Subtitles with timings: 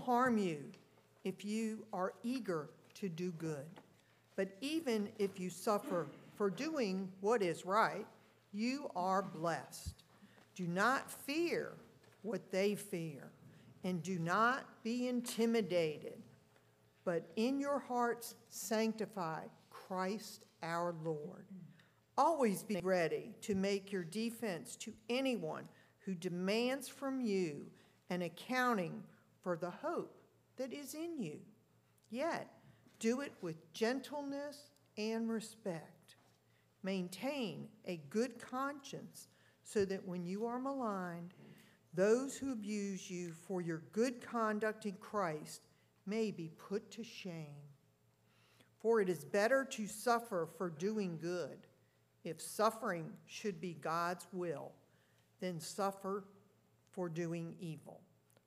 [0.00, 0.64] Harm you
[1.24, 3.66] if you are eager to do good?
[4.36, 8.06] But even if you suffer for doing what is right,
[8.52, 10.02] you are blessed.
[10.54, 11.72] Do not fear
[12.22, 13.30] what they fear,
[13.84, 16.22] and do not be intimidated,
[17.04, 21.44] but in your hearts sanctify Christ our Lord.
[22.18, 25.66] Always be ready to make your defense to anyone
[26.04, 27.66] who demands from you
[28.10, 29.02] an accounting
[29.42, 30.22] for the hope
[30.56, 31.38] that is in you.
[32.10, 32.50] Yet,
[32.98, 36.16] do it with gentleness and respect.
[36.82, 39.28] Maintain a good conscience
[39.62, 41.34] so that when you are maligned,
[41.94, 45.66] those who abuse you for your good conduct in Christ
[46.06, 47.56] may be put to shame.
[48.80, 51.66] For it is better to suffer for doing good
[52.24, 54.72] if suffering should be God's will,
[55.40, 56.24] than suffer
[56.90, 58.00] for doing evil.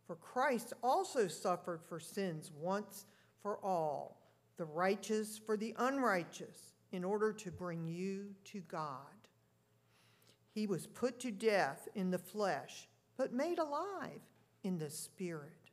[0.05, 3.05] For Christ also suffered for sins once
[3.41, 4.21] for all,
[4.57, 8.97] the righteous for the unrighteous, in order to bring you to God.
[10.53, 12.87] He was put to death in the flesh,
[13.17, 14.21] but made alive
[14.63, 15.71] in the spirit,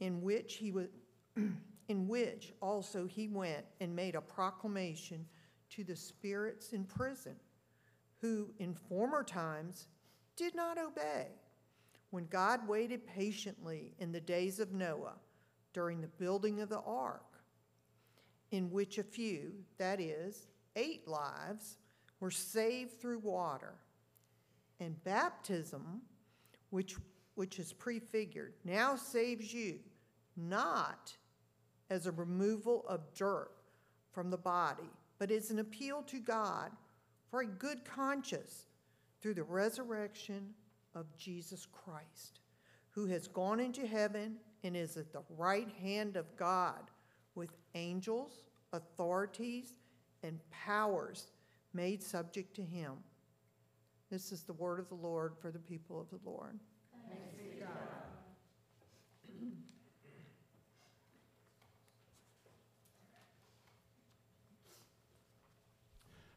[0.00, 0.88] in which he was
[1.88, 5.24] in which also he went and made a proclamation
[5.70, 7.36] to the spirits in prison,
[8.20, 9.86] who in former times
[10.36, 11.28] did not obey,
[12.10, 15.14] when God waited patiently in the days of Noah
[15.72, 17.22] during the building of the ark,
[18.50, 20.46] in which a few, that is,
[20.76, 21.78] eight lives,
[22.20, 23.74] were saved through water.
[24.80, 26.02] And baptism,
[26.70, 26.96] which,
[27.34, 29.80] which is prefigured, now saves you,
[30.36, 31.12] not
[31.90, 33.50] as a removal of dirt
[34.12, 36.70] from the body but as an appeal to God
[37.30, 38.66] for a good conscience
[39.20, 40.54] through the resurrection
[40.96, 42.40] of Jesus Christ,
[42.90, 46.90] who has gone into heaven and is at the right hand of God
[47.34, 48.40] with angels,
[48.72, 49.74] authorities,
[50.22, 51.28] and powers
[51.74, 52.94] made subject to him.
[54.10, 56.58] This is the word of the Lord for the people of the Lord.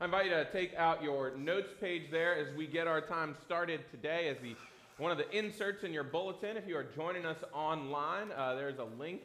[0.01, 3.35] I invite you to take out your notes page there as we get our time
[3.45, 4.55] started today as the
[4.97, 6.55] one of the inserts in your bulletin.
[6.55, 9.23] If you are joining us online, uh, there's a link.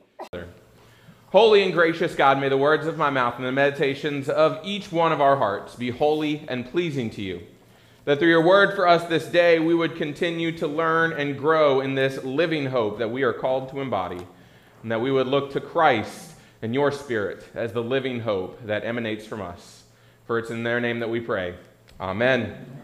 [1.29, 4.91] Holy and gracious God, may the words of my mouth and the meditations of each
[4.91, 7.43] one of our hearts be holy and pleasing to you.
[8.05, 11.83] That through your word for us this day, we would continue to learn and grow
[11.83, 14.27] in this living hope that we are called to embody,
[14.83, 18.85] and that we would look to Christ and your spirit as the living hope that
[18.85, 19.84] emanates from us.
[20.27, 21.55] For it's in their name that we pray.
[22.01, 22.75] Amen.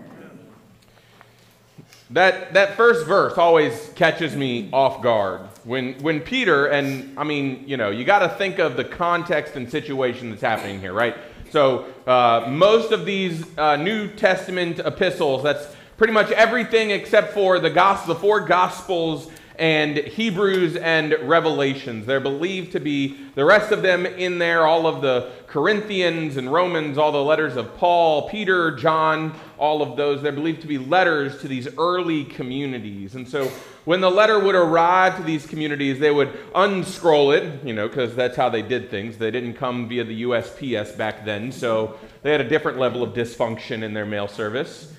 [2.10, 5.42] That, that first verse always catches me off guard.
[5.64, 9.54] When, when Peter, and I mean, you know, you got to think of the context
[9.54, 11.16] and situation that's happening here, right?
[11.50, 17.58] So, uh, most of these uh, New Testament epistles, that's pretty much everything except for
[17.58, 22.06] the gospel, the four gospels and Hebrews and Revelations.
[22.06, 26.50] They're believed to be the rest of them in there, all of the Corinthians and
[26.50, 30.22] Romans, all the letters of Paul, Peter, John, all of those.
[30.22, 33.14] They're believed to be letters to these early communities.
[33.16, 33.48] And so
[33.84, 38.16] when the letter would arrive to these communities, they would unscroll it, you know, because
[38.16, 39.18] that's how they did things.
[39.18, 43.12] They didn't come via the USPS back then, so they had a different level of
[43.12, 44.94] dysfunction in their mail service.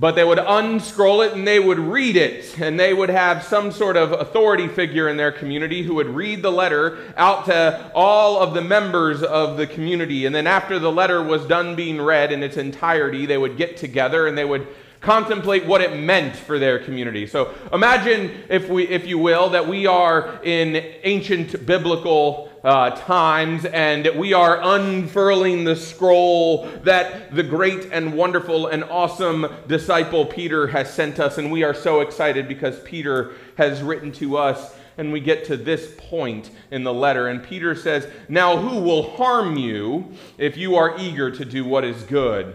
[0.00, 2.58] But they would unscroll it and they would read it.
[2.58, 6.42] And they would have some sort of authority figure in their community who would read
[6.42, 10.24] the letter out to all of the members of the community.
[10.24, 13.76] And then after the letter was done being read in its entirety, they would get
[13.76, 14.66] together and they would
[15.02, 17.26] contemplate what it meant for their community.
[17.26, 23.64] So imagine, if, we, if you will, that we are in ancient biblical uh, times
[23.64, 30.66] and we are unfurling the scroll that the great and wonderful and awesome disciple Peter
[30.66, 31.38] has sent us.
[31.38, 34.76] And we are so excited because Peter has written to us.
[34.98, 39.12] And we get to this point in the letter, and Peter says, Now who will
[39.12, 42.54] harm you if you are eager to do what is good?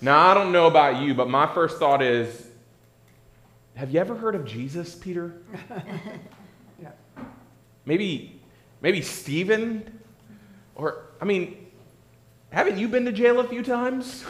[0.00, 2.50] Now, I don't know about you, but my first thought is
[3.74, 5.40] have you ever heard of Jesus, Peter?
[6.80, 6.90] yeah.
[7.86, 8.39] Maybe,
[8.80, 10.00] maybe Stephen?
[10.74, 11.66] Or, I mean,
[12.50, 14.24] haven't you been to jail a few times?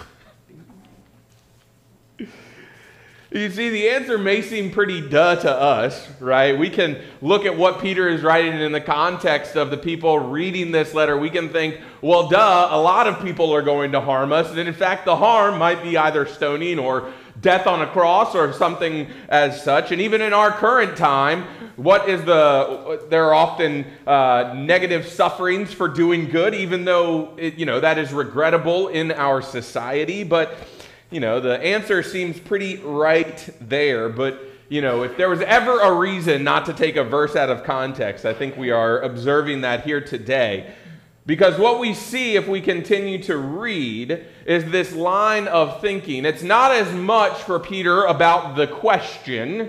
[3.32, 6.58] You see, the answer may seem pretty duh to us, right?
[6.58, 10.72] We can look at what Peter is writing in the context of the people reading
[10.72, 11.16] this letter.
[11.16, 14.50] We can think, well, duh, a lot of people are going to harm us.
[14.50, 18.52] And in fact, the harm might be either stoning or death on a cross or
[18.52, 19.92] something as such.
[19.92, 21.44] And even in our current time,
[21.76, 27.54] what is the, there are often uh, negative sufferings for doing good, even though, it,
[27.54, 30.24] you know, that is regrettable in our society.
[30.24, 30.56] But
[31.10, 35.80] you know, the answer seems pretty right there, but you know, if there was ever
[35.80, 39.62] a reason not to take a verse out of context, I think we are observing
[39.62, 40.72] that here today.
[41.26, 46.24] Because what we see if we continue to read is this line of thinking.
[46.24, 49.68] It's not as much for Peter about the question,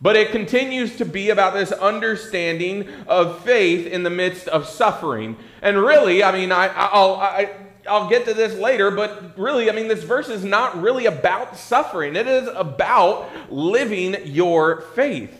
[0.00, 5.36] but it continues to be about this understanding of faith in the midst of suffering.
[5.62, 7.50] And really, I mean, I, I'll, I,
[7.88, 11.56] I'll get to this later, but really, I mean, this verse is not really about
[11.56, 12.14] suffering.
[12.14, 15.37] It is about living your faith.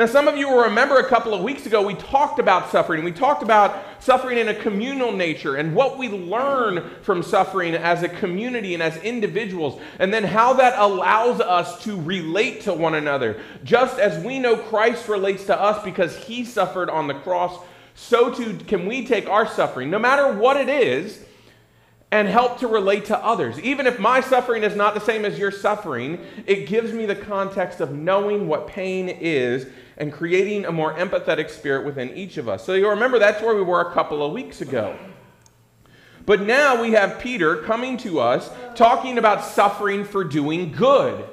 [0.00, 3.04] Now, some of you will remember a couple of weeks ago, we talked about suffering.
[3.04, 8.02] We talked about suffering in a communal nature and what we learn from suffering as
[8.02, 12.94] a community and as individuals, and then how that allows us to relate to one
[12.94, 13.42] another.
[13.62, 17.62] Just as we know Christ relates to us because he suffered on the cross,
[17.94, 21.26] so too can we take our suffering, no matter what it is
[22.12, 23.60] and help to relate to others.
[23.60, 27.14] Even if my suffering is not the same as your suffering, it gives me the
[27.14, 29.66] context of knowing what pain is
[30.00, 32.64] and creating a more empathetic spirit within each of us.
[32.64, 34.98] So you'll remember that's where we were a couple of weeks ago.
[36.24, 41.24] But now we have Peter coming to us talking about suffering for doing good.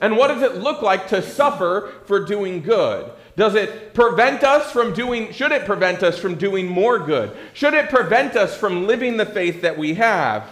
[0.00, 3.10] And what does it look like to suffer for doing good?
[3.36, 7.36] Does it prevent us from doing, should it prevent us from doing more good?
[7.52, 10.48] Should it prevent us from living the faith that we have?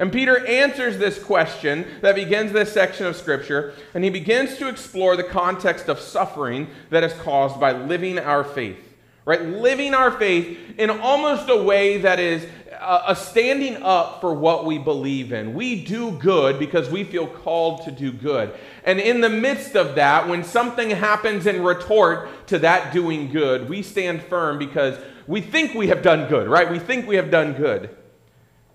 [0.00, 4.66] And Peter answers this question that begins this section of Scripture, and he begins to
[4.66, 8.78] explore the context of suffering that is caused by living our faith.
[9.26, 9.42] Right?
[9.42, 12.46] Living our faith in almost a way that is
[12.82, 15.52] a standing up for what we believe in.
[15.52, 18.54] We do good because we feel called to do good.
[18.84, 23.68] And in the midst of that, when something happens in retort to that doing good,
[23.68, 26.70] we stand firm because we think we have done good, right?
[26.70, 27.94] We think we have done good.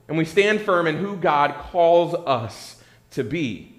[0.08, 2.82] And we stand firm in who God calls us
[3.12, 3.76] to be.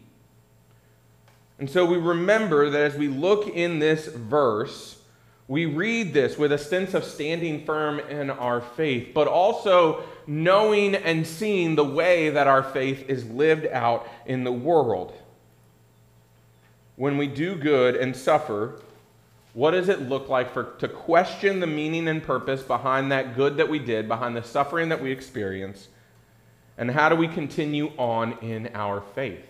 [1.59, 4.99] And so we remember that as we look in this verse,
[5.49, 10.95] we read this with a sense of standing firm in our faith, but also knowing
[10.97, 15.15] and seeing the way that our faith is lived out in the world.
[16.97, 18.81] When we do good and suffer,
[19.55, 23.57] what does it look like for, to question the meaning and purpose behind that good
[23.59, 25.89] that we did, behind the suffering that we experience?
[26.79, 29.45] And how do we continue on in our faith?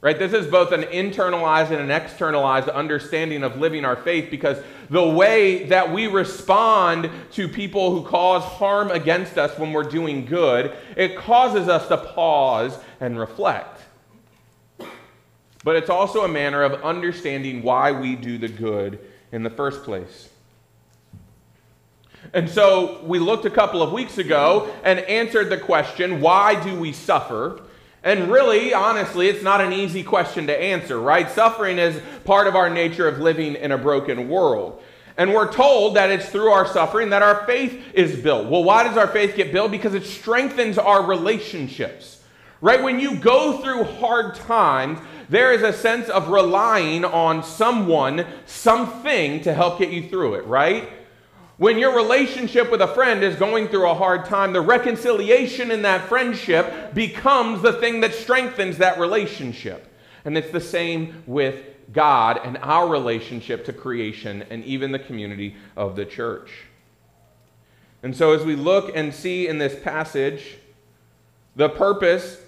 [0.00, 0.16] Right?
[0.16, 4.58] This is both an internalized and an externalized understanding of living our faith because
[4.90, 10.24] the way that we respond to people who cause harm against us when we're doing
[10.24, 13.80] good, it causes us to pause and reflect.
[15.64, 19.00] But it's also a manner of understanding why we do the good
[19.32, 20.28] in the first place.
[22.34, 26.78] And so we looked a couple of weeks ago and answered the question why do
[26.78, 27.62] we suffer?
[28.02, 31.28] And really, honestly, it's not an easy question to answer, right?
[31.30, 34.82] Suffering is part of our nature of living in a broken world.
[35.16, 38.48] And we're told that it's through our suffering that our faith is built.
[38.48, 39.72] Well, why does our faith get built?
[39.72, 42.22] Because it strengthens our relationships.
[42.60, 42.82] Right?
[42.82, 49.40] When you go through hard times, there is a sense of relying on someone, something
[49.42, 50.88] to help get you through it, right?
[51.58, 55.82] When your relationship with a friend is going through a hard time, the reconciliation in
[55.82, 59.92] that friendship becomes the thing that strengthens that relationship.
[60.24, 65.56] And it's the same with God and our relationship to creation and even the community
[65.76, 66.50] of the church.
[68.04, 70.58] And so, as we look and see in this passage,
[71.56, 72.40] the purpose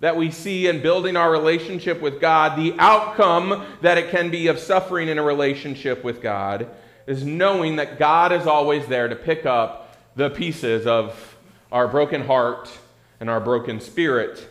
[0.00, 4.48] that we see in building our relationship with God, the outcome that it can be
[4.48, 6.68] of suffering in a relationship with God,
[7.08, 11.38] is knowing that God is always there to pick up the pieces of
[11.72, 12.70] our broken heart
[13.18, 14.46] and our broken spirit.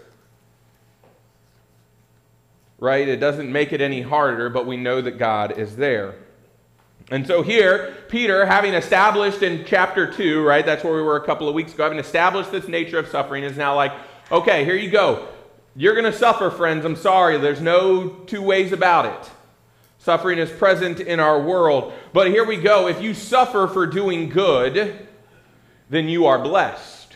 [2.79, 3.07] Right?
[3.07, 6.15] It doesn't make it any harder, but we know that God is there.
[7.11, 11.25] And so here, Peter, having established in chapter 2, right, that's where we were a
[11.25, 13.93] couple of weeks ago, having established this nature of suffering, is now like,
[14.31, 15.27] okay, here you go.
[15.75, 16.85] You're going to suffer, friends.
[16.85, 17.37] I'm sorry.
[17.37, 19.31] There's no two ways about it.
[19.99, 21.93] Suffering is present in our world.
[22.13, 22.87] But here we go.
[22.87, 25.07] If you suffer for doing good,
[25.89, 27.15] then you are blessed.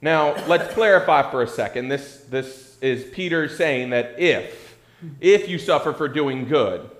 [0.00, 1.88] Now, let's clarify for a second.
[1.88, 4.76] This, this is Peter saying that if,
[5.20, 6.90] if you suffer for doing good,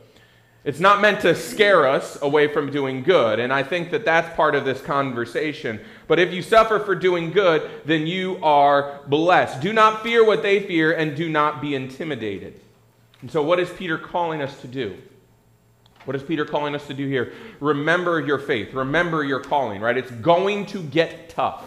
[0.65, 3.41] it's not meant to scare us away from doing good.
[3.41, 5.81] And I think that that's part of this conversation.
[6.07, 9.61] But if you suffer for doing good, then you are blessed.
[9.61, 12.61] Do not fear what they fear and do not be intimidated.
[13.23, 14.99] And so, what is Peter calling us to do?
[16.05, 17.33] What is Peter calling us to do here?
[17.61, 18.75] Remember your faith.
[18.75, 19.97] Remember your calling, right?
[19.97, 21.65] It's going to get tough.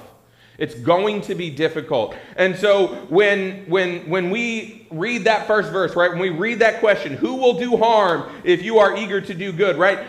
[0.57, 2.15] It's going to be difficult.
[2.35, 6.09] And so when when when we read that first verse, right?
[6.09, 9.51] When we read that question, who will do harm if you are eager to do
[9.51, 10.07] good, right?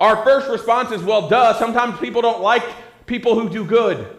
[0.00, 2.62] Our first response is, well, duh, sometimes people don't like
[3.06, 4.18] people who do good.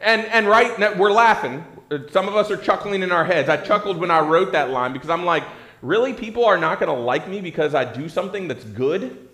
[0.00, 1.64] And and right, we're laughing.
[1.94, 3.48] Uh, some of us are chuckling in our heads.
[3.48, 5.44] I chuckled when I wrote that line because I'm like,
[5.82, 6.12] really?
[6.12, 9.28] People are not going to like me because I do something that's good?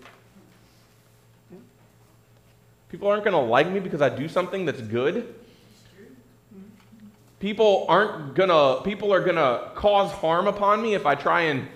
[2.89, 5.33] People aren't going to like me because I do something that's good?
[7.39, 11.41] People aren't going to people are going to cause harm upon me if I try
[11.41, 11.67] and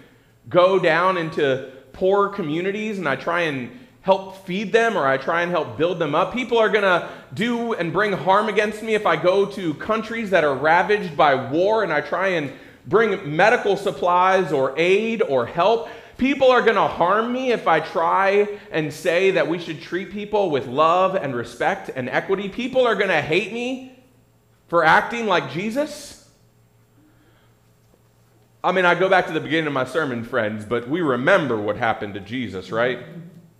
[0.47, 3.71] go down into poor communities and I try and
[4.05, 6.31] help feed them or I try and help build them up.
[6.31, 10.29] People are going to do and bring harm against me if I go to countries
[10.29, 12.53] that are ravaged by war and I try and
[12.85, 15.89] bring medical supplies or aid or help.
[16.19, 20.11] People are going to harm me if I try and say that we should treat
[20.11, 22.47] people with love and respect and equity.
[22.47, 23.97] People are going to hate me
[24.67, 26.29] for acting like Jesus.
[28.63, 31.59] I mean, I go back to the beginning of my sermon, friends, but we remember
[31.59, 32.99] what happened to Jesus, right?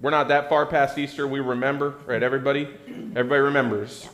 [0.06, 1.28] We're not that far past Easter.
[1.28, 2.22] We remember, right?
[2.22, 2.70] Everybody?
[3.16, 4.08] Everybody remembers.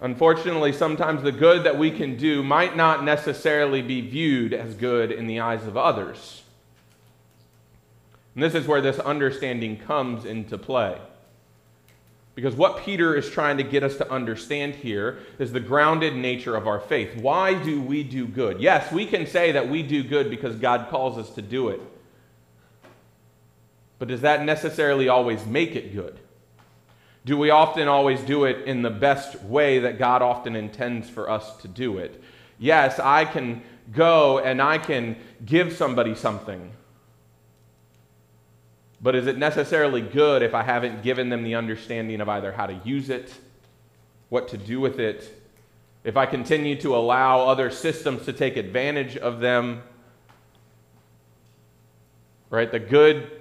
[0.00, 5.12] Unfortunately, sometimes the good that we can do might not necessarily be viewed as good
[5.12, 6.42] in the eyes of others.
[8.34, 10.98] And this is where this understanding comes into play.
[12.34, 16.56] Because what Peter is trying to get us to understand here is the grounded nature
[16.56, 17.22] of our faith.
[17.22, 18.60] Why do we do good?
[18.60, 21.80] Yes, we can say that we do good because God calls us to do it.
[24.04, 26.20] But does that necessarily always make it good?
[27.24, 31.30] Do we often always do it in the best way that God often intends for
[31.30, 32.22] us to do it?
[32.58, 33.62] Yes, I can
[33.94, 36.70] go and I can give somebody something.
[39.00, 42.66] But is it necessarily good if I haven't given them the understanding of either how
[42.66, 43.32] to use it,
[44.28, 45.32] what to do with it,
[46.04, 49.82] if I continue to allow other systems to take advantage of them?
[52.50, 52.70] Right?
[52.70, 53.40] The good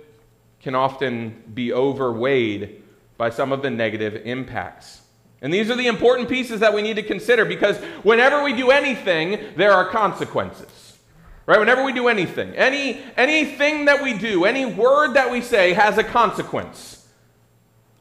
[0.63, 2.81] can often be overweighed
[3.17, 5.01] by some of the negative impacts.
[5.41, 8.71] And these are the important pieces that we need to consider because whenever we do
[8.71, 10.97] anything, there are consequences.
[11.45, 11.59] Right?
[11.59, 15.97] Whenever we do anything, any anything that we do, any word that we say has
[15.97, 16.92] a consequence.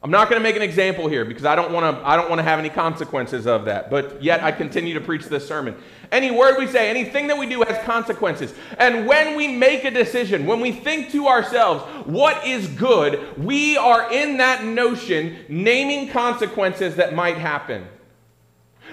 [0.03, 2.29] I'm not going to make an example here because I don't want to I don't
[2.29, 3.89] want to have any consequences of that.
[3.89, 5.77] But yet I continue to preach this sermon.
[6.11, 8.53] Any word we say, anything that we do has consequences.
[8.77, 13.77] And when we make a decision, when we think to ourselves, what is good, we
[13.77, 17.87] are in that notion naming consequences that might happen.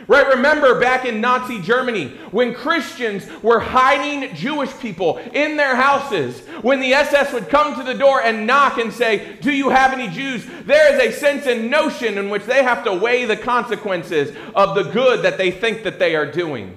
[0.06, 0.26] Right?
[0.28, 6.80] Remember back in Nazi Germany when Christians were hiding Jewish people in their houses, when
[6.80, 10.08] the SS would come to the door and knock and say, Do you have any
[10.08, 10.46] Jews?
[10.64, 14.74] There is a sense and notion in which they have to weigh the consequences of
[14.74, 16.76] the good that they think that they are doing.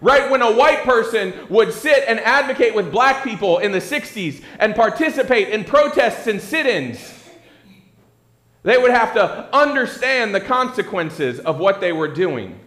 [0.00, 4.42] Right when a white person would sit and advocate with black people in the 60s
[4.58, 7.17] and participate in protests and sit ins
[8.62, 12.58] they would have to understand the consequences of what they were doing.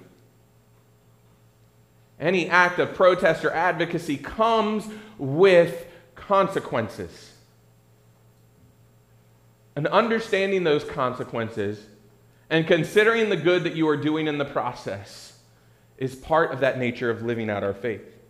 [2.19, 7.33] Any act of protest or advocacy comes with consequences.
[9.75, 11.83] And understanding those consequences
[12.49, 15.39] and considering the good that you are doing in the process
[15.97, 18.20] is part of that nature of living out our faith.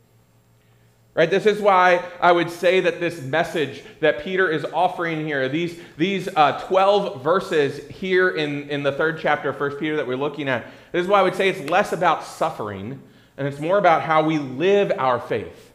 [1.14, 1.30] Right?
[1.30, 5.78] This is why I would say that this message that Peter is offering here, these,
[5.98, 10.16] these uh, 12 verses here in, in the third chapter of 1 Peter that we're
[10.16, 13.02] looking at, this is why I would say it's less about suffering
[13.38, 15.74] and it's more about how we live our faith.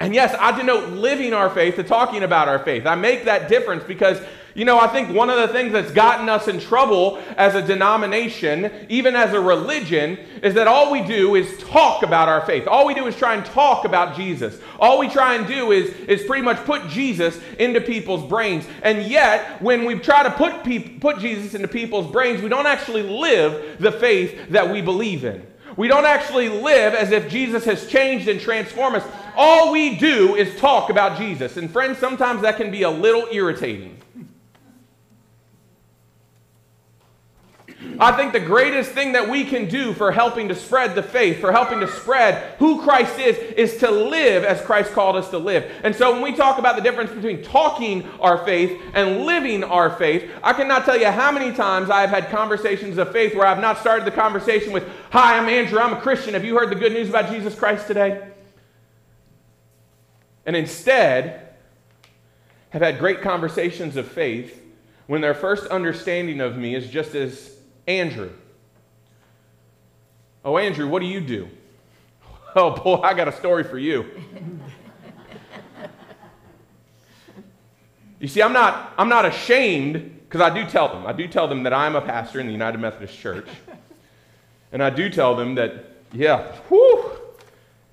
[0.00, 2.86] And yes, I denote living our faith to talking about our faith.
[2.86, 4.20] I make that difference because
[4.54, 7.62] you know, I think one of the things that's gotten us in trouble as a
[7.62, 12.66] denomination, even as a religion, is that all we do is talk about our faith.
[12.66, 14.58] All we do is try and talk about Jesus.
[14.80, 18.66] All we try and do is, is pretty much put Jesus into people's brains.
[18.82, 22.66] And yet, when we try to put, pe- put Jesus into people's brains, we don't
[22.66, 25.46] actually live the faith that we believe in.
[25.76, 29.04] We don't actually live as if Jesus has changed and transformed us.
[29.36, 31.56] All we do is talk about Jesus.
[31.56, 33.96] And friends, sometimes that can be a little irritating.
[38.00, 41.40] I think the greatest thing that we can do for helping to spread the faith,
[41.40, 45.38] for helping to spread who Christ is, is to live as Christ called us to
[45.38, 45.68] live.
[45.82, 49.90] And so when we talk about the difference between talking our faith and living our
[49.90, 53.60] faith, I cannot tell you how many times I've had conversations of faith where I've
[53.60, 56.34] not started the conversation with, Hi, I'm Andrew, I'm a Christian.
[56.34, 58.28] Have you heard the good news about Jesus Christ today?
[60.46, 61.48] And instead,
[62.70, 64.62] have had great conversations of faith
[65.08, 67.57] when their first understanding of me is just as
[67.88, 68.30] Andrew.
[70.44, 71.48] Oh, Andrew, what do you do?
[72.56, 74.06] Oh, boy, I got a story for you.
[78.18, 81.06] you see, I'm not, I'm not ashamed because I do tell them.
[81.06, 83.46] I do tell them that I'm a pastor in the United Methodist Church.
[84.72, 87.12] And I do tell them that, yeah, whew,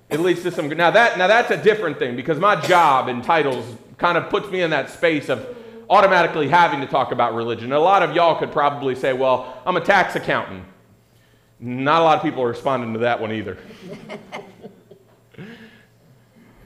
[0.08, 0.70] it leads to some.
[0.70, 3.66] Now, that, now that's a different thing because my job and titles
[3.98, 5.54] kind of puts me in that space of
[5.88, 7.72] automatically having to talk about religion.
[7.72, 10.64] A lot of y'all could probably say, well, I'm a tax accountant.
[11.58, 13.56] Not a lot of people are responding to that one either.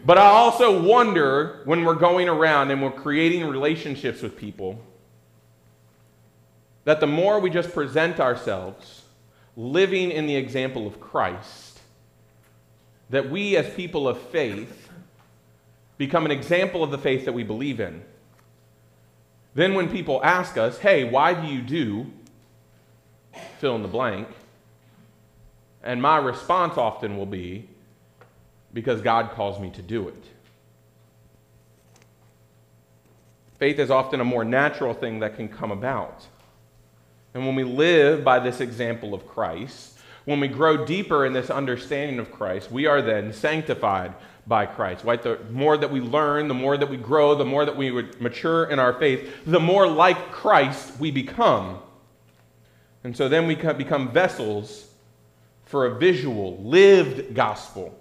[0.04, 4.80] but I also wonder when we're going around and we're creating relationships with people
[6.84, 9.02] that the more we just present ourselves
[9.56, 11.80] living in the example of Christ,
[13.10, 14.88] that we as people of faith
[15.98, 18.02] become an example of the faith that we believe in.
[19.54, 22.06] Then, when people ask us, hey, why do you do
[23.58, 24.28] fill in the blank?
[25.82, 27.68] And my response often will be,
[28.72, 30.24] because God calls me to do it.
[33.58, 36.26] Faith is often a more natural thing that can come about.
[37.34, 41.50] And when we live by this example of Christ, when we grow deeper in this
[41.50, 44.14] understanding of Christ, we are then sanctified
[44.50, 45.04] by Christ.
[45.04, 45.22] Right?
[45.22, 48.20] The more that we learn, the more that we grow, the more that we would
[48.20, 51.78] mature in our faith, the more like Christ we become.
[53.02, 54.88] And so then we become vessels
[55.64, 57.96] for a visual, lived gospel.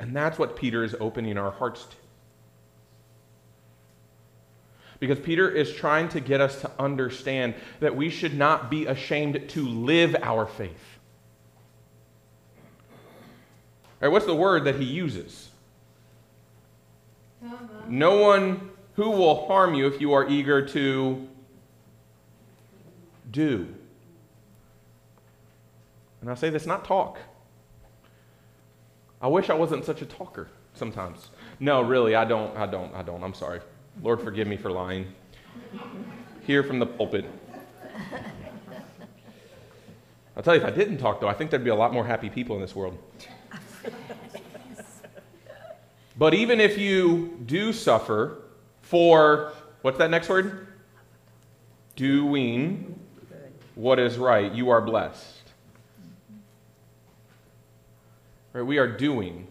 [0.00, 1.96] And that's what Peter is opening our hearts to.
[5.00, 9.48] Because Peter is trying to get us to understand that we should not be ashamed
[9.50, 10.97] to live our faith.
[14.00, 15.50] Right, what's the word that he uses?
[17.88, 21.26] No one who will harm you if you are eager to
[23.30, 23.68] do.
[26.20, 27.18] And I say this not talk.
[29.20, 31.30] I wish I wasn't such a talker sometimes.
[31.60, 33.22] No, really, I don't, I don't, I don't.
[33.22, 33.60] I'm sorry.
[34.02, 35.06] Lord, forgive me for lying.
[36.46, 37.24] Here from the pulpit.
[40.36, 42.06] I'll tell you, if I didn't talk, though, I think there'd be a lot more
[42.06, 42.96] happy people in this world.
[46.18, 48.42] But even if you do suffer
[48.82, 50.66] for, what's that next word?
[51.94, 52.98] Doing
[53.76, 55.36] what is right, you are blessed.
[58.52, 59.46] Right, we are doing.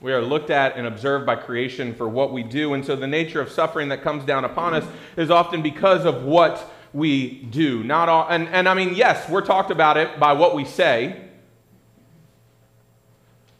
[0.00, 2.74] We are looked at and observed by creation for what we do.
[2.74, 4.84] And so the nature of suffering that comes down upon us
[5.16, 7.82] is often because of what we do.
[7.82, 11.27] Not all, and, and I mean, yes, we're talked about it by what we say.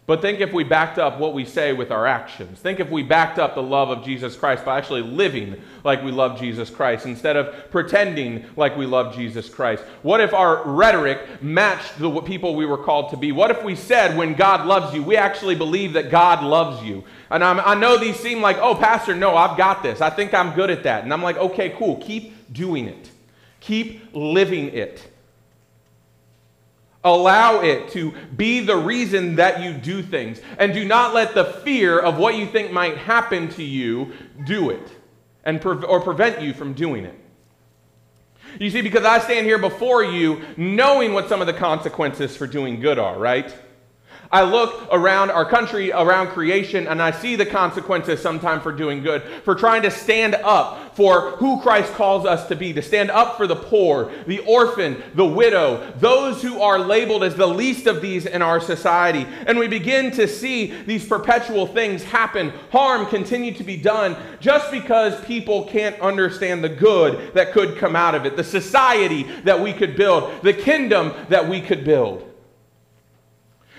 [0.09, 2.59] But think if we backed up what we say with our actions.
[2.61, 6.11] Think if we backed up the love of Jesus Christ by actually living like we
[6.11, 9.85] love Jesus Christ instead of pretending like we love Jesus Christ.
[10.01, 13.33] What if our rhetoric matched the people we were called to be?
[13.33, 17.05] What if we said, when God loves you, we actually believe that God loves you?
[17.31, 20.01] And I'm, i know these seem like, oh, Pastor, no, I've got this.
[20.01, 21.05] I think I'm good at that.
[21.05, 21.97] And I'm like, okay, cool.
[21.97, 23.11] Keep doing it,
[23.61, 25.07] keep living it.
[27.05, 30.41] Allow it to be the reason that you do things.
[30.59, 34.13] And do not let the fear of what you think might happen to you
[34.45, 34.89] do it
[35.45, 37.15] and pre- or prevent you from doing it.
[38.59, 42.47] You see, because I stand here before you knowing what some of the consequences for
[42.47, 43.55] doing good are, right?
[44.31, 49.03] I look around our country, around creation, and I see the consequences sometimes for doing
[49.03, 53.11] good, for trying to stand up for who Christ calls us to be, to stand
[53.11, 57.87] up for the poor, the orphan, the widow, those who are labeled as the least
[57.87, 59.27] of these in our society.
[59.47, 64.71] And we begin to see these perpetual things happen, harm continue to be done, just
[64.71, 69.59] because people can't understand the good that could come out of it, the society that
[69.59, 72.28] we could build, the kingdom that we could build.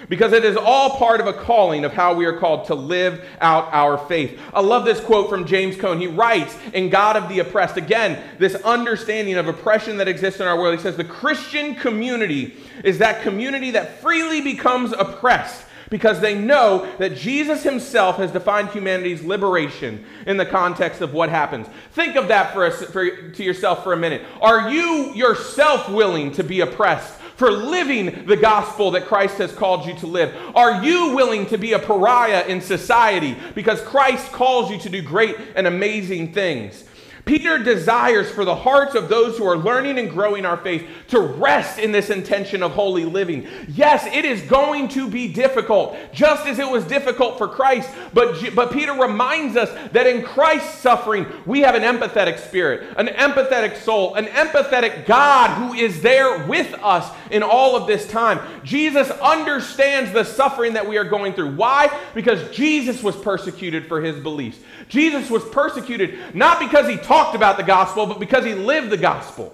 [0.10, 3.24] Because it is all part of a calling of how we are called to live
[3.40, 4.40] out our faith.
[4.52, 6.02] I love this quote from James Cone.
[6.02, 10.48] He writes, In God of the oppressed, again, this understanding of oppression that exists in
[10.48, 10.76] our world.
[10.76, 16.92] He says, The Christian community is that community that freely becomes oppressed because they know
[16.98, 21.68] that Jesus himself has defined humanity's liberation in the context of what happens.
[21.92, 24.24] Think of that for, us, for to yourself for a minute.
[24.42, 29.86] Are you yourself willing to be oppressed for living the gospel that Christ has called
[29.86, 30.36] you to live?
[30.56, 35.02] Are you willing to be a pariah in society because Christ calls you to do
[35.02, 36.84] great and amazing things?
[37.30, 41.20] Peter desires for the hearts of those who are learning and growing our faith to
[41.20, 43.48] rest in this intention of holy living.
[43.68, 47.88] Yes, it is going to be difficult, just as it was difficult for Christ.
[48.16, 53.06] But, but Peter reminds us that in Christ's suffering, we have an empathetic spirit, an
[53.10, 58.40] empathetic soul, an empathetic God who is there with us in all of this time.
[58.64, 61.54] Jesus understands the suffering that we are going through.
[61.56, 61.96] Why?
[62.16, 64.58] Because Jesus was persecuted for his beliefs.
[64.88, 68.98] Jesus was persecuted not because he talked about the gospel, but because he lived the
[68.98, 69.54] gospel.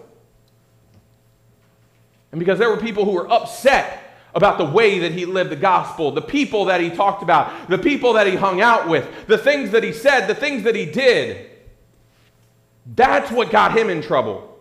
[2.32, 4.02] And because there were people who were upset
[4.36, 7.78] about the way that he lived the gospel, the people that he talked about, the
[7.78, 10.86] people that he hung out with, the things that he said, the things that he
[10.86, 11.50] did.
[12.86, 14.60] That's what got him in trouble.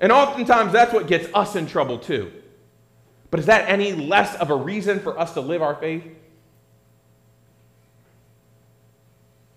[0.00, 2.32] And oftentimes that's what gets us in trouble too.
[3.30, 6.04] But is that any less of a reason for us to live our faith?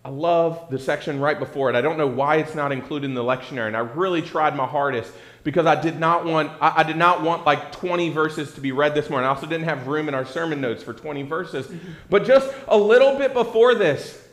[0.08, 1.76] I love the section right before it.
[1.76, 4.66] I don't know why it's not included in the lectionary, and I really tried my
[4.66, 5.12] hardest
[5.44, 8.72] because I did not want I, I, did not want like 20 verses to be
[8.72, 9.28] read this morning.
[9.28, 11.68] I also didn't have room in our sermon notes for 20 verses.
[11.68, 11.92] Mm-hmm.
[12.10, 14.26] But just a little bit before this,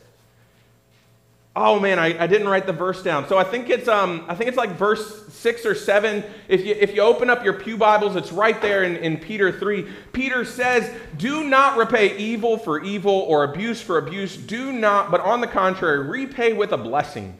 [1.57, 3.29] Oh man, I, I didn't write the verse down.
[3.29, 6.23] So I think it's um I think it's like verse six or seven.
[6.49, 9.51] If you if you open up your Pew Bibles, it's right there in, in Peter
[9.51, 9.87] 3.
[10.11, 14.35] Peter says, Do not repay evil for evil or abuse for abuse.
[14.35, 17.37] Do not, but on the contrary, repay with a blessing.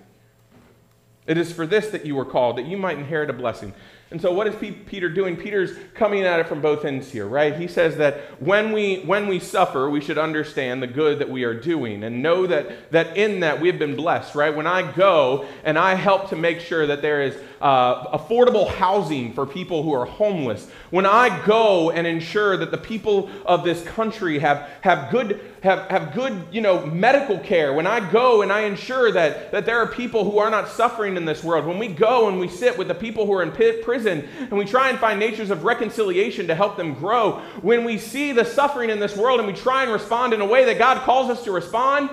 [1.27, 3.73] It is for this that you were called, that you might inherit a blessing.
[4.15, 5.35] And so, what is Peter doing?
[5.35, 7.53] Peter's coming at it from both ends here, right?
[7.53, 11.43] He says that when we, when we suffer, we should understand the good that we
[11.43, 14.55] are doing and know that, that in that we have been blessed, right?
[14.55, 19.33] When I go and I help to make sure that there is uh, affordable housing
[19.33, 23.83] for people who are homeless, when I go and ensure that the people of this
[23.83, 28.51] country have, have good have, have good, you know, medical care, when I go and
[28.51, 31.79] I ensure that, that there are people who are not suffering in this world, when
[31.79, 34.91] we go and we sit with the people who are in prison and we try
[34.91, 38.99] and find natures of reconciliation to help them grow, when we see the suffering in
[38.99, 41.51] this world and we try and respond in a way that God calls us to
[41.51, 42.11] respond,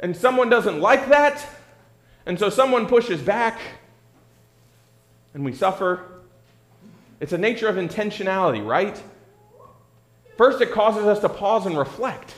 [0.00, 1.46] and someone doesn't like that,
[2.26, 3.60] and so someone pushes back,
[5.34, 6.00] and we suffer,
[7.20, 9.00] it's a nature of intentionality, right?
[10.36, 12.34] First, it causes us to pause and reflect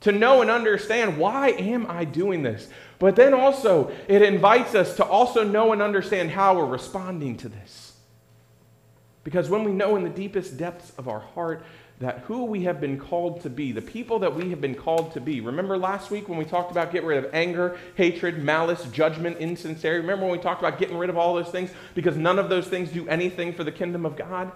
[0.00, 2.68] to know and understand why am I doing this?
[2.98, 7.48] But then also, it invites us to also know and understand how we're responding to
[7.48, 7.85] this.
[9.26, 11.64] Because when we know in the deepest depths of our heart
[11.98, 15.12] that who we have been called to be, the people that we have been called
[15.14, 15.40] to be.
[15.40, 20.00] Remember last week when we talked about getting rid of anger, hatred, malice, judgment, insincerity?
[20.00, 22.68] Remember when we talked about getting rid of all those things because none of those
[22.68, 24.52] things do anything for the kingdom of God?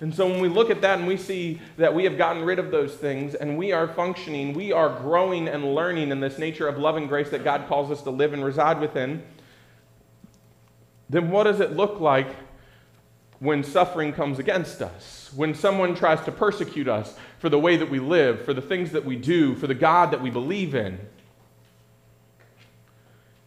[0.00, 2.58] And so when we look at that and we see that we have gotten rid
[2.58, 6.66] of those things and we are functioning, we are growing and learning in this nature
[6.66, 9.22] of love and grace that God calls us to live and reside within,
[11.08, 12.28] then what does it look like
[13.38, 15.30] when suffering comes against us?
[15.34, 18.92] When someone tries to persecute us for the way that we live, for the things
[18.92, 20.98] that we do, for the God that we believe in?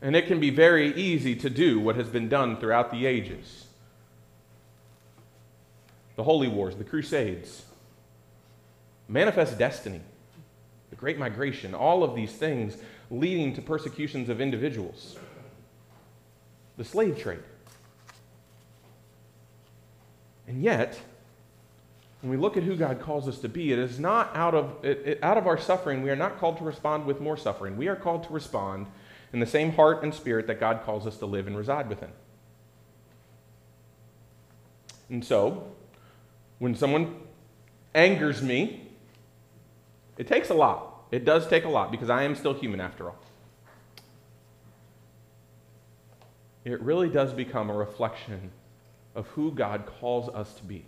[0.01, 3.63] And it can be very easy to do what has been done throughout the ages
[6.15, 7.63] the Holy Wars, the Crusades,
[9.07, 10.01] Manifest Destiny,
[10.89, 12.75] the Great Migration, all of these things
[13.11, 15.17] leading to persecutions of individuals,
[16.77, 17.39] the slave trade.
[20.47, 20.99] And yet,
[22.21, 24.83] when we look at who God calls us to be, it is not out of,
[24.83, 27.75] it, it, out of our suffering, we are not called to respond with more suffering.
[27.77, 28.87] We are called to respond
[29.33, 32.11] in the same heart and spirit that God calls us to live and reside within.
[35.09, 35.71] And so,
[36.59, 37.15] when someone
[37.93, 38.89] angers me,
[40.17, 41.05] it takes a lot.
[41.11, 43.19] It does take a lot because I am still human after all.
[46.67, 48.51] It really does become a reflection
[49.15, 50.85] of who God calls us to be.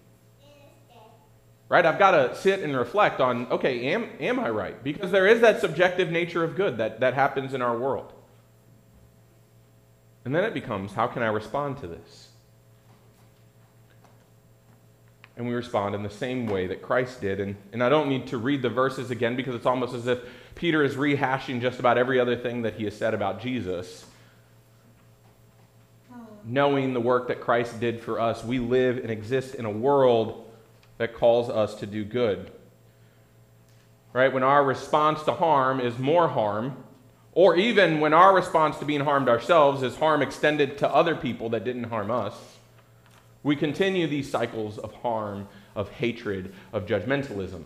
[1.69, 1.85] Right?
[1.85, 4.83] I've got to sit and reflect on okay, am, am I right?
[4.83, 8.11] Because there is that subjective nature of good that, that happens in our world.
[10.25, 12.27] And then it becomes how can I respond to this?
[15.37, 17.39] And we respond in the same way that Christ did.
[17.39, 20.19] And, and I don't need to read the verses again because it's almost as if
[20.55, 24.05] Peter is rehashing just about every other thing that he has said about Jesus.
[26.49, 30.49] Knowing the work that Christ did for us, we live and exist in a world
[30.97, 32.51] that calls us to do good.
[34.13, 34.33] Right?
[34.33, 36.83] When our response to harm is more harm,
[37.33, 41.49] or even when our response to being harmed ourselves is harm extended to other people
[41.49, 42.33] that didn't harm us,
[43.43, 47.63] we continue these cycles of harm, of hatred, of judgmentalism.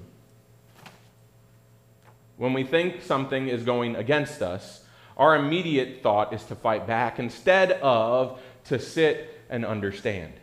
[2.35, 4.83] When we think something is going against us,
[5.15, 10.33] our immediate thought is to fight back instead of to sit and understand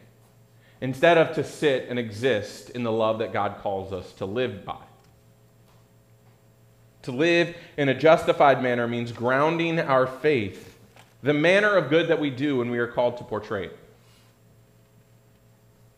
[0.80, 4.64] instead of to sit and exist in the love that God calls us to live
[4.64, 4.78] by.
[7.02, 10.78] To live in a justified manner means grounding our faith,
[11.22, 13.78] the manner of good that we do when we are called to portray it.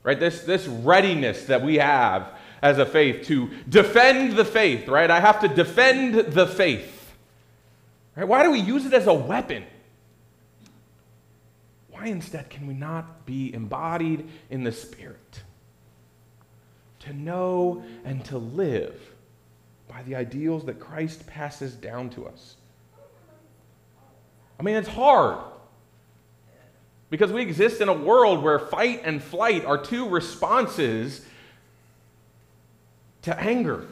[0.02, 0.18] Right?
[0.18, 5.10] This, this readiness that we have as a faith to defend the faith, right?
[5.10, 7.14] I have to defend the faith.
[8.16, 8.26] Right?
[8.26, 9.64] Why do we use it as a weapon?
[12.02, 15.44] Why instead can we not be embodied in the Spirit?
[17.00, 19.00] To know and to live
[19.86, 22.56] by the ideals that Christ passes down to us.
[24.58, 25.44] I mean, it's hard.
[27.08, 31.24] Because we exist in a world where fight and flight are two responses
[33.22, 33.86] to anger.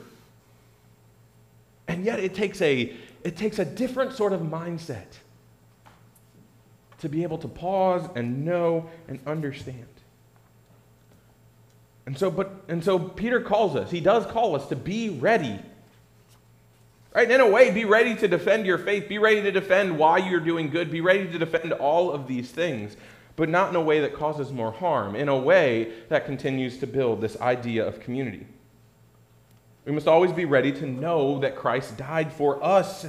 [1.87, 2.93] And yet it takes a,
[3.23, 5.07] it takes a different sort of mindset
[7.01, 9.87] to be able to pause and know and understand.
[12.07, 15.59] And so, but, and so Peter calls us, he does call us to be ready.
[17.15, 17.31] Right?
[17.31, 19.09] In a way, be ready to defend your faith.
[19.09, 20.91] Be ready to defend why you're doing good.
[20.91, 22.97] Be ready to defend all of these things,
[23.35, 26.87] but not in a way that causes more harm, in a way that continues to
[26.87, 28.47] build this idea of community.
[29.85, 33.07] We must always be ready to know that Christ died for us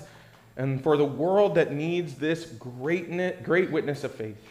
[0.57, 4.41] and for the world that needs this great, great witness of faith.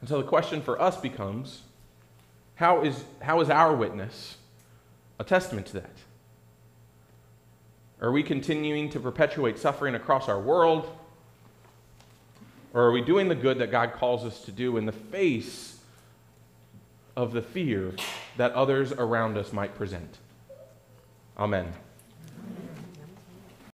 [0.00, 1.62] And so the question for us becomes
[2.56, 4.36] how is, how is our witness
[5.18, 5.96] a testament to that?
[8.00, 10.90] Are we continuing to perpetuate suffering across our world?
[12.74, 15.78] Or are we doing the good that God calls us to do in the face
[17.16, 17.94] of the fear
[18.36, 20.18] that others around us might present?
[21.38, 21.72] Amen.